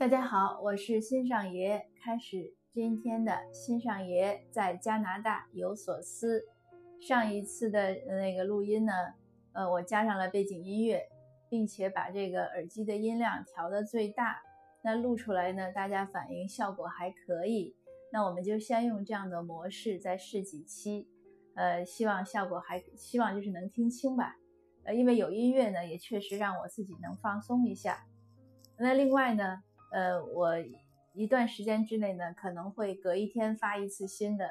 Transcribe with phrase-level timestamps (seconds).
[0.00, 6.42] 大家好，我是新上爷，开始今天的新上爷在加拿大有所思。
[6.98, 8.92] 上一次的那个录音呢，
[9.52, 11.06] 呃，我加上了背景音乐，
[11.50, 14.40] 并且把这个耳机的音量调到最大。
[14.82, 17.76] 那录出来呢，大家反应效果还可以。
[18.10, 21.06] 那我们就先用这样的模式再试几期，
[21.56, 24.34] 呃，希望效果还，希望就是能听清吧。
[24.84, 28.06] 呃，因为有音乐呢，也确实让我自己能放松一下。
[28.78, 30.54] 那另外呢，呃，我
[31.12, 34.48] 一段时间之内呢，可能会隔一天发一次新的，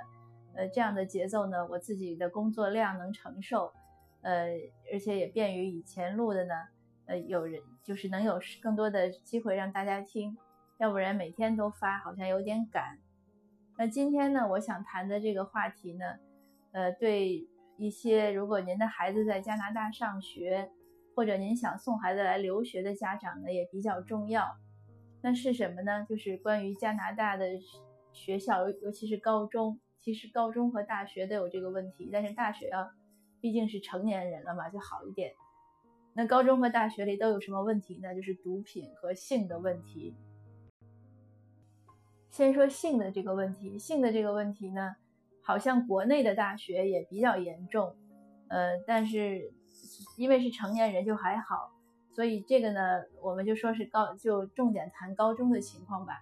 [0.55, 3.73] 呃，这样的节奏呢，我自己的工作量能承受，
[4.21, 4.49] 呃，
[4.93, 6.53] 而且也便于以前录的呢，
[7.05, 10.37] 呃，有人就是能有更多的机会让大家听，
[10.77, 12.97] 要不然每天都发好像有点赶。
[13.77, 16.05] 那今天呢，我想谈的这个话题呢，
[16.71, 17.47] 呃，对。
[17.81, 20.69] 一些，如果您的孩子在加拿大上学，
[21.15, 24.43] 或者您想送孩子来留学的家长呢，也比较重要。
[25.21, 26.05] 那是什么呢？
[26.07, 27.45] 就是关于加拿大的
[28.13, 29.79] 学校，尤其是高中。
[30.01, 32.89] 其实高中和大学都有这个问题，但是大学啊，
[33.41, 35.33] 毕竟是成年人了嘛，就好一点。
[36.13, 38.15] 那高中和大学里都有什么问题呢？
[38.15, 40.15] 就是毒品和性的问题。
[42.29, 44.95] 先说性的这个问题，性的这个问题呢？
[45.41, 47.95] 好像国内的大学也比较严重，
[48.47, 49.51] 呃，但是
[50.15, 51.71] 因为是成年人就还好，
[52.13, 56.21] 所以这个呢，我们就说是高，就重点谈高中的情况吧。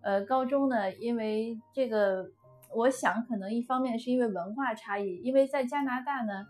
[0.00, 2.30] 呃，高中呢，因为这个，
[2.74, 6.46] 我想可能一方面是因为文化差异，因为在加拿大呢，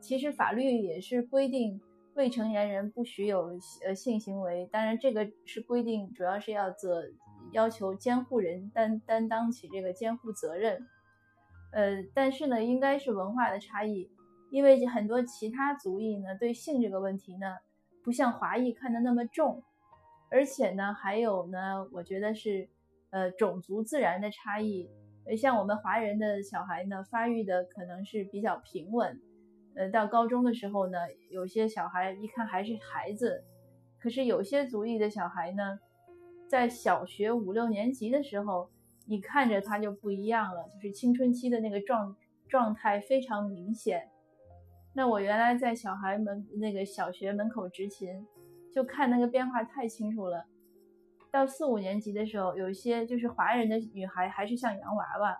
[0.00, 1.80] 其实法律也是规定
[2.14, 7.04] 未成年人不许有呃性行为，当然这个是规定，主要是要责
[7.52, 10.86] 要求监护人担担当起这个监护责任。
[11.72, 14.10] 呃，但是呢，应该是文化的差异，
[14.50, 17.46] 因为很多其他族裔呢，对性这个问题呢，
[18.06, 19.64] 不像华裔看的那么重，
[20.30, 22.68] 而且呢，还有呢，我觉得是，
[23.10, 24.88] 呃，种族自然的差异。
[25.24, 29.20] 呃，像我们华人的小孩呢，发育的可能是比较平稳，
[29.74, 30.98] 呃，到高中的时候呢，
[31.30, 33.42] 有些小孩一看还是孩子，
[33.98, 35.80] 可是有些族裔的小孩呢，
[36.46, 38.70] 在小学五六年级的时候。
[39.08, 42.16] 你看着他就不一样了，就是青春期的那个状
[42.48, 44.10] 状态非常明显。
[44.96, 48.26] 那我原来在小孩门那个小学门口执勤，
[48.72, 50.46] 就看那个变化太清楚了。
[51.30, 55.38] 到四五年级的时候，有一些就是华人的女孩还是像洋娃娃，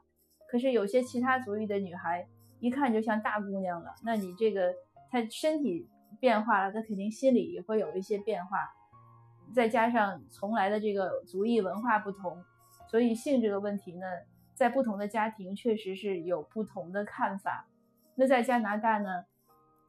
[0.50, 2.28] 可是有些其他族裔的女孩
[2.61, 3.94] 一看就像大姑娘了。
[4.05, 4.75] 那你这个
[5.11, 5.88] 她身体
[6.21, 8.59] 变化了，她肯定心里也会有一些变化，
[9.55, 12.44] 再加上从来的这个族裔文化不同。
[12.91, 14.06] 所以性这个问题呢，
[14.53, 17.67] 在不同的家庭确实是有不同的看法。
[18.17, 19.25] 那在加拿大呢，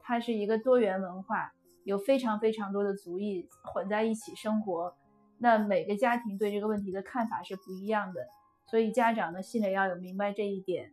[0.08, 1.52] 它是一个多元文化，
[1.84, 4.96] 有非常非常多的族裔混在一起生活。
[5.36, 8.26] 那每个家庭对这个问题的看法是不一样的，
[8.70, 10.92] 所以家长呢心里要有明白这一点。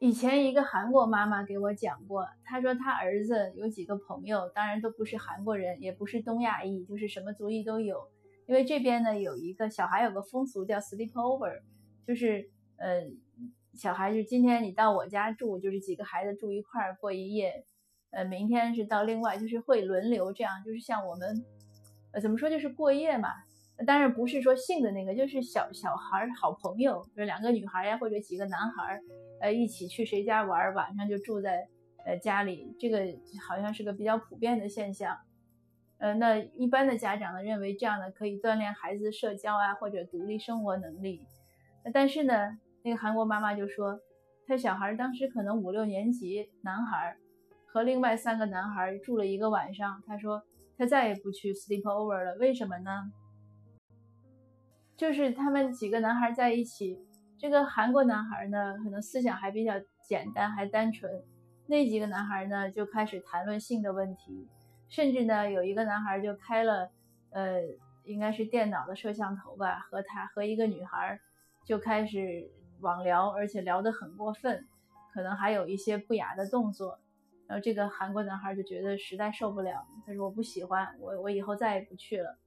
[0.00, 8.08] 以前一个韩国妈妈给我讲过，她说她儿子有几个朋友，当然都不是韩国人，也不是东亚裔，就是什么族裔都有。
[8.46, 11.60] 因为这边呢有一个小孩有个风俗叫 sleep over，
[12.06, 13.04] 就是呃
[13.74, 17.64] 小孩就今天你到我家住，就是几个孩子住一块儿过一夜，
[18.10, 21.44] 呃明天是到另外，就是会轮流这样，就是像我们
[22.12, 23.28] 呃怎么说就是过夜嘛，
[23.86, 29.00] 当然不是说性的那个，就是小小孩好朋友，就是两个女孩呀或者几个男孩
[29.40, 31.68] 呃一起去谁家玩，晚上就住在
[32.04, 33.00] 呃家里，这个
[33.48, 35.16] 好像是个比较普遍的现象。
[35.98, 41.26] 呃，那一般的家长呢认为这样呢可以锻炼孩子社交啊或者独立生活能力，
[41.92, 42.56] 但是呢，
[42.88, 44.00] 那个韩国妈妈就说，
[44.46, 47.14] 他小孩当时可能五六年级，男孩
[47.66, 50.42] 和另外三个男孩住了一个晚上，他说
[50.78, 53.12] 他再也不去 sleep over 了，为什么呢？
[54.96, 56.98] 就是他们几个男孩在一起，
[57.36, 59.74] 这个韩国男孩呢可能思想还比较
[60.08, 61.12] 简单还单纯，
[61.66, 64.48] 那几个男孩呢就开始谈论性的问题。
[64.88, 66.90] 甚至呢，有一个男孩就开了，
[67.32, 67.60] 呃，
[68.04, 71.20] 应该是电脑的摄像头吧，和他和一个女孩
[71.66, 72.50] 就开始
[72.80, 74.66] 网聊，而且聊得很过分，
[75.12, 76.98] 可能还有一些不雅的动作。
[77.46, 82.38] 然后这个韩国男孩就觉得实在受不了，他说我不喜欢，我我以后再也不去了。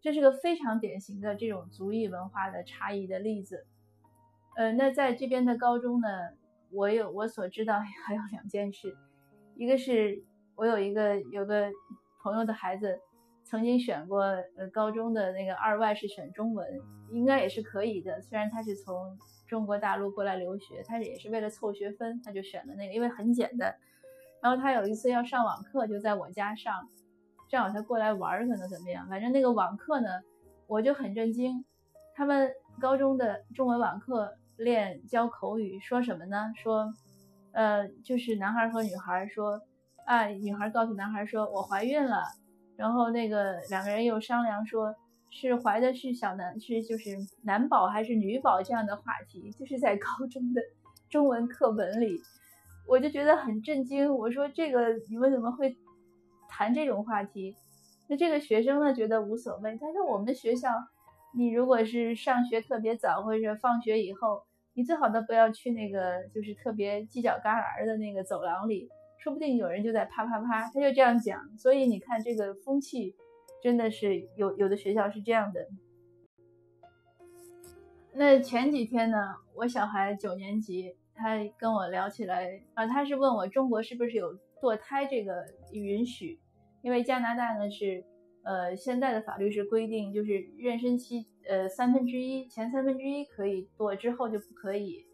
[0.00, 3.66] 这是个非常典型的这种族裔文化的差异的例子。
[4.56, 6.08] 呃，那在这边的高中呢，
[6.70, 8.96] 我有我所知道 还有两件事，
[9.56, 10.24] 一个是。
[10.54, 11.70] 我有一个有个
[12.22, 13.00] 朋友的孩子，
[13.44, 14.22] 曾经选过
[14.56, 16.66] 呃高中的那个二外是选中文，
[17.10, 18.20] 应该也是可以的。
[18.22, 23.74] 虽然他是从中国大陆过来留学，他也是为了凑学分，他就选了那个，因为很简单。
[24.40, 26.88] 然后他有一次要上网课，就在我家上，
[27.48, 29.06] 正好他过来玩，可能怎么样？
[29.08, 30.08] 反正那个网课呢，
[30.66, 31.64] 我就很震惊。
[32.14, 32.50] 他们
[32.80, 36.52] 高中的中文网课练教口语，说什么呢？
[36.56, 36.92] 说，
[37.52, 39.60] 呃，就是男孩和女孩说，
[40.06, 42.22] 啊，女孩告诉男孩说，我怀孕了。
[42.82, 44.92] 然后那个两个人又商量说，
[45.30, 50.60] 是怀的是小男，是就是男宝还是女宝这样的话题，就是在高中的
[51.08, 52.20] 中文课本里。
[52.88, 55.76] 我就觉得很震惊，我说这个你们怎么会
[56.48, 57.54] 谈这种话题？
[58.08, 60.68] 那这个学生呢觉得无所谓，但是我们学校，
[61.36, 64.42] 你如果是上学特别早或者放学以后，
[64.74, 68.88] 你最好都不要去那个就是特别犄角旮旯的那个走廊里，
[69.22, 71.56] 说不定有人就在啪啪啪，他就这样讲。
[71.56, 73.14] 所以你看这个风气
[73.62, 75.68] 真的是有有的学校是这样的。
[78.14, 79.16] 那前几天呢，
[79.54, 80.96] 我小孩九年级。
[81.14, 86.40] 他跟我聊起来啊，他是问我中国是不是有堕胎这个允许？
[86.80, 88.02] 因为加拿大呢是，
[88.42, 95.06] 呃，现在的法律是规定，就是妊娠期呃三分之一前三分之一可以堕，之后就不可以。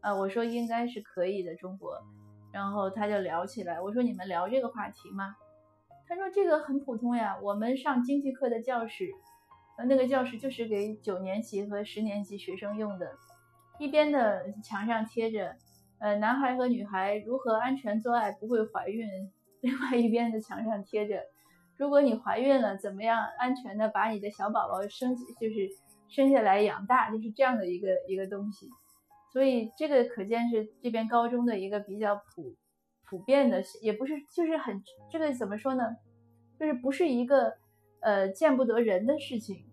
[0.00, 1.96] 啊，我说应该是可以的中国，
[2.54, 5.34] 然后他就聊起来，我说你们聊这个话题吗？
[6.06, 9.10] 他说这个很普通呀，我们上经济课的教室，
[9.76, 13.10] 呃，那个教室就是给九年级和十年级学生用的。
[13.80, 15.56] 一边的墙上贴着，
[15.98, 19.08] 呃，男孩和女孩如何安全做爱不会怀孕；
[19.60, 21.24] 另外一边的墙上贴着，
[21.76, 25.68] 如果你怀孕了，怎么样安全的把你的小宝宝生，就是
[26.08, 28.68] 生下来养大，就是这样的一个一个东西。
[29.34, 32.54] 所以这个可见是这边高中的一个比较普
[33.04, 35.82] 普遍的，也不是就是很这个怎么说呢？
[36.56, 37.52] 就是不是一个
[38.00, 39.66] 呃见不得人的事情。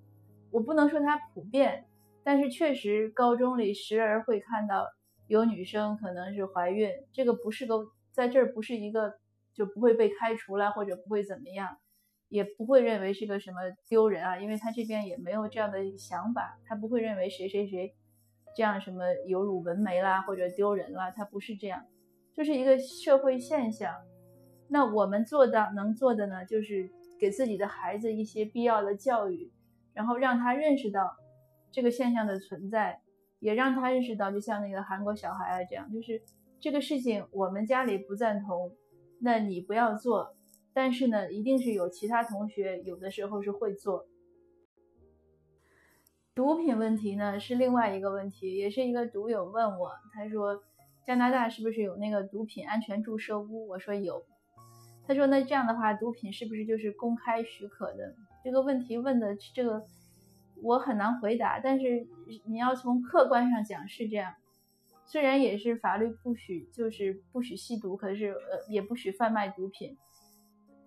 [0.50, 1.86] 我不能说它普遍。
[2.24, 4.88] 但是确实，高中里时而会看到
[5.28, 9.16] 有女生可能是怀孕，这个不是个在这儿不是一个
[9.54, 11.78] 就不会被开除了，或者不会怎么样，
[12.30, 13.58] 也不会认为是个什么
[13.88, 17.96] 丢人啊，因为他这边也没有这样的想法，他不会认为谁谁谁
[18.56, 21.86] 这样什么有辱文眉啦或者丢人啦，他不是这样，
[22.34, 23.94] 就是一个社会现象。
[24.68, 26.90] 那我们做到能做的呢，就是
[27.20, 29.52] 给自己的孩子一些必要的教育，
[29.94, 31.18] 然后让他认识到。
[31.74, 33.00] 这个现象的存在，
[33.40, 36.22] 也让他认识到，就像那个韩国小孩啊这样，就是
[36.60, 38.76] 这个事情我们家里不赞同，
[39.22, 40.36] 那你不要做。
[40.74, 44.06] 但是呢，一定是有其他同学有的时候是会做。
[46.34, 50.64] 毒品问题呢是另外一个问题，也是一个毒友问我，他说
[51.06, 53.68] 加拿大是不是有那个毒品安全注射屋？
[53.68, 54.24] 我说有。
[55.08, 58.16] 他说那这样的话，毒品是不是就是公开许可的？
[58.44, 59.84] 这个问题问的这个。
[60.64, 62.06] 我很难回答，但是
[62.46, 64.36] 你要从客观上讲是这样。
[65.08, 69.98] 虽然也是法律不许，就是不许吸毒，可是呃也不许贩卖毒品。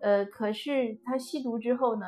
[0.00, 2.06] 呃，可是他吸毒之后呢，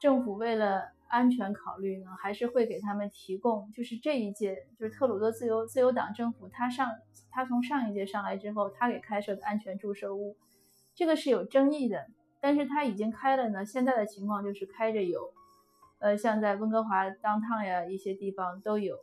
[0.00, 3.70] 政府为了安全考虑呢，还是会给他们提供。
[3.72, 6.90] 就是这一届，就是特鲁多自由自由党政府，他上
[7.30, 10.36] 他从上一届上来之后，他给开设的安全注射屋，
[10.94, 12.06] 这个是有争议的。
[12.40, 15.32] 但是他已经开了呢，现在的情况就是开着有。
[15.98, 18.96] 呃，像在温哥华当趟呀，一些地方都有，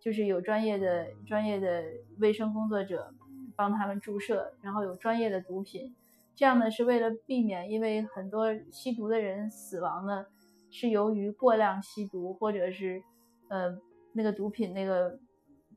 [0.00, 1.84] 就是有专业的专业的
[2.18, 3.14] 卫生工作者
[3.56, 5.94] 帮他们注射，然后有专业的毒品，
[6.34, 10.26] 这样呢是为了避免，因为很多吸毒的人死亡呢，
[10.74, 13.00] 是由于过量吸毒，或者是
[13.48, 13.78] 呃
[14.12, 15.16] 那个毒品那个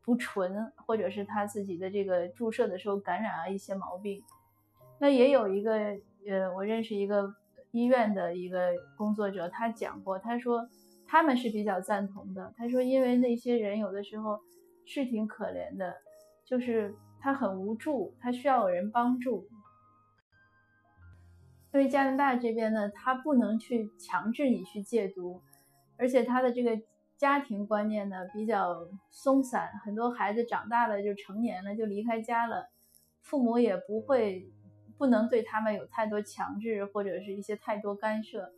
[0.02, 4.24] 不纯，或者是他自己的这个注射的时候感染了一些毛病。
[5.00, 5.72] 那也有一个
[6.28, 7.34] 呃，我认识一个。
[7.72, 10.68] 医院的一个工作者，他讲过，他说
[11.06, 12.52] 他们是比较赞同的。
[12.58, 14.40] 他说，因为那些人有的时候
[14.86, 15.94] 是挺可怜的，
[16.46, 19.46] 就是他很无助，他需要有人帮助。
[21.78, 25.44] 因为加拿大这边呢，他不能去强制你去戒毒，
[25.96, 26.82] 而且他的这个
[27.18, 32.68] 家庭观念呢比较松散，很多孩子长大了就成年了就离开家了，
[33.22, 34.52] 父母也不会。
[34.98, 38.52] 不能对他们有太多强制或者是一些太多干涉，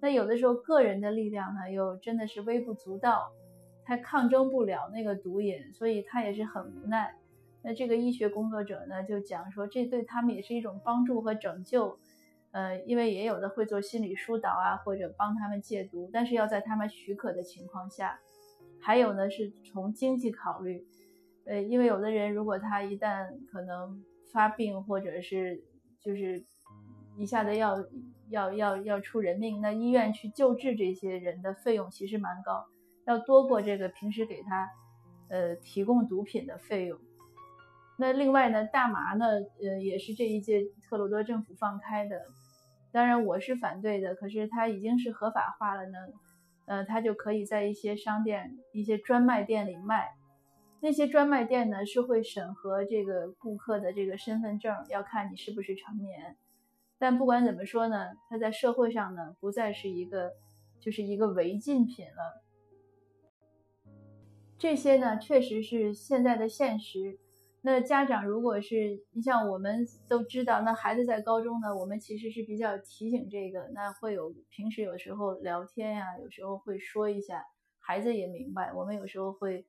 [0.00, 3.30] 那有的时候个人的力量呢又真的是微不足道，
[3.84, 7.14] 他抗争不了那个毒瘾，所以他也是很无奈。
[7.62, 11.98] 那这个医学工作者呢就讲说，这对他们也是一种帮助和拯救，
[12.54, 18.20] 呃，因为也有的会做心理疏导啊，或者帮他们戒毒，但是要在他们许可的情况下。
[18.80, 20.86] 还有呢是从经济考虑，
[21.46, 25.64] 呃，因为有的人如果他一旦可能发病或者是
[26.00, 26.44] 就是
[27.16, 27.76] 一下子要
[28.28, 32.66] 要要要出人命，那医院去救治这些人的费用其实蛮高，
[33.06, 34.68] 要多过这个平时给他
[35.28, 36.98] 呃提供毒品的费用。
[37.96, 39.26] 那另外呢，大麻呢，
[39.62, 42.22] 呃也是这一届特鲁多政府放开的，
[42.90, 45.98] 当然我是反对的，可是它已经是合法化了呢，
[46.66, 50.14] 呃，它就可以在一些商店、一些专卖店里卖。
[50.80, 56.36] 那些专卖店呢是会审核这个顾客的这个身份证，要看你是不是成年。
[56.98, 60.32] 但不管怎么说呢，它在社会上呢不再是一个，
[60.80, 62.42] 就是一个违禁品了。
[64.58, 67.18] 这些呢确实是现在的现实。
[67.66, 77.42] 那家长如果是你像我们都知道，那孩子在高中呢，我们其实是比较提醒这个，那会有平时有时候聊天呀，有时候会说一下，
[77.78, 78.70] 孩子也明白。
[78.74, 79.64] 我们有时候会，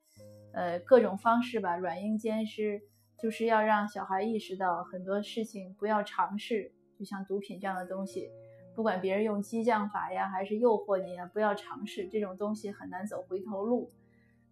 [0.52, 2.82] 呃，各种方式吧，软硬兼施，
[3.18, 8.30] 就是要让小孩意识到很多事情不要尝试，就像毒品这样的东西，
[8.76, 13.90] 不管别人用激将法呀，还是诱惑你啊，不要尝试这种东西，很难走回头路。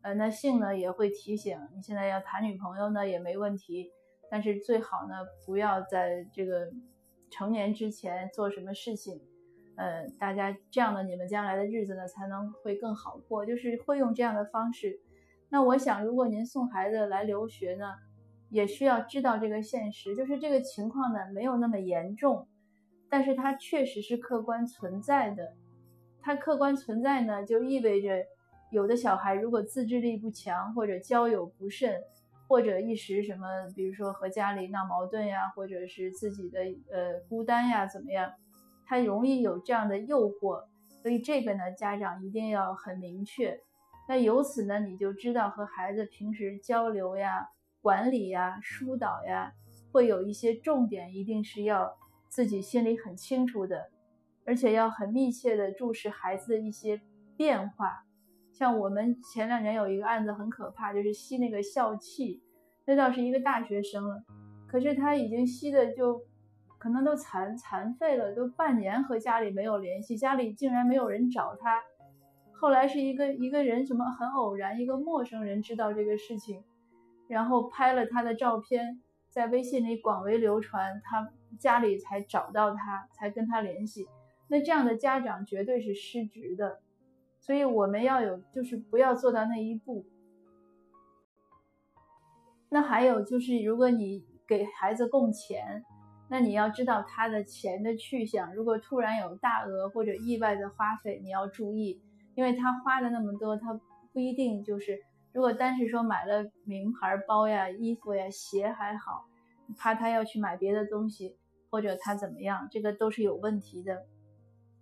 [0.04, 3.90] 呃，那性呢也会提醒你，现在要谈女朋友呢也没问题，
[4.30, 6.70] 但是最好呢不要在这个
[7.32, 9.22] 成年之前做什么事情，
[9.78, 15.00] 呃，大家这样的你们将来的日子呢才能会更好过，就是会用这样的方式。
[15.48, 17.94] 那我想，如果您送孩子来留学呢，
[18.50, 22.46] 也需要知道这个现实，就是这个情况呢没有那么严重，
[23.10, 25.54] 但是它确实是客观存在的，
[26.22, 28.26] 它客观存在呢就意味着。
[28.74, 32.02] 有的小孩如果自制力不强，或者交友不慎，
[32.48, 36.60] 或者一时什么，比如说和家里闹矛盾呀，或者是自己的
[36.92, 38.34] 呃孤单呀，怎么样，
[38.88, 40.64] 他容易有这样的诱惑。
[41.04, 43.60] 所以这个呢，家长一定要很明确。
[44.10, 47.50] 那由此呢，你就知道和孩子平时交流呀、
[47.80, 49.54] 管理呀、疏导呀，
[49.92, 51.96] 会有一些重点，一定是要
[52.28, 53.92] 自己心里很清楚的，
[54.46, 57.00] 而且要很密切的注视孩子的一些
[57.38, 58.04] 变化。
[58.54, 62.40] 像我们前两年有一个案子很可怕，就是吸那个笑气，
[62.86, 64.24] 那倒是一个大学生了，
[64.68, 66.22] 可是他已经吸的就
[66.78, 71.82] 可能都残残废了，都半年和家里没有联系，家里竟然没有人找他。
[72.52, 76.64] 后来是一个一个人什么很偶然，一个陌生人知道这个事情，
[77.28, 84.08] 然后拍了他的照片，在微信里广为流传，他家里才找到他，才跟他联系。
[84.48, 86.82] 那这样的家长绝对是失职的。
[87.46, 90.06] 所以我们要有，就是不要做到那一步。
[92.70, 95.84] 那还有就是，如果你给孩子供钱，
[96.30, 98.56] 那你要知道他的钱的去向。
[98.56, 102.02] 如果突然有大额或者意外的花费，你要注意，
[102.34, 103.78] 因为他花的那么多，他
[104.14, 104.98] 不一定就是。
[105.34, 109.26] 如果单是说买了名牌包呀、衣服呀、鞋还好，
[109.78, 111.36] 怕他要去买别的东西，
[111.70, 114.06] 或者他怎么样，这个都是有问题的。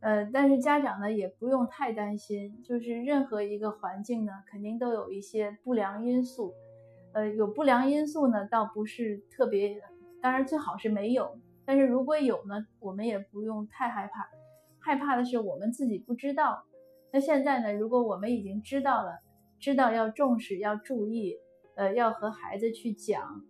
[0.01, 6.53] 呃，但是家长呢也不用太担心，就是任何一个环境呢，肯定都有一些不良因素。
[7.13, 9.79] 呃，有不良因素呢，倒不是特别，
[10.22, 11.38] 当然最好是没有。
[11.65, 14.27] 但是如果有呢，我们也不用太害怕，
[14.79, 16.63] 害怕的是我们自己不知道。
[17.13, 19.20] 那现在呢，如果我们已经知道了，
[19.60, 21.36] 知道要重视，要注意，
[21.75, 23.43] 呃，要和孩子去讲，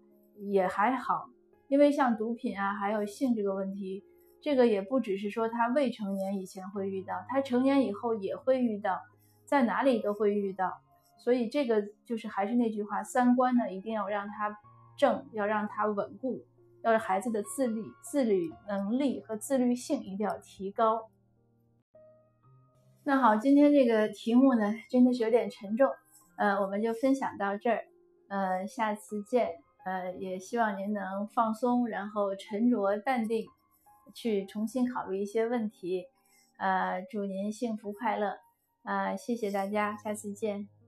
[0.50, 1.29] 也还好。
[1.70, 4.03] 因为像毒品啊，还有性这个问题。
[4.42, 9.00] 这个也不只是说他未成年以前会遇到，他成年以后也会遇到，
[9.46, 10.82] 在哪里都会遇到。
[11.20, 14.58] 所以这个就是还是那句话，三观呢一定要让他
[14.98, 16.44] 正，要让他稳固，
[16.82, 21.10] 要让孩子的自律、自律能力和自律性一定要提高。
[23.04, 25.88] 那好，今天这个题目呢真的是有点沉重，
[26.38, 27.84] 呃，我们就分享到这儿，
[28.30, 29.50] 呃，下次见，
[29.86, 33.46] 呃，也希望您能放松，然后沉着淡定。
[34.13, 36.06] 去重新考虑一些问题，
[36.58, 38.39] 呃，祝您幸福快乐，
[38.84, 40.81] 呃，谢谢大家，下次见。